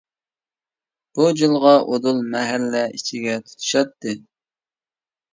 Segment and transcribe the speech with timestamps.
[1.17, 4.15] بۇ جىلغا ئۇدۇل مەھەللە ئىچىگە تۇتىشاتتى.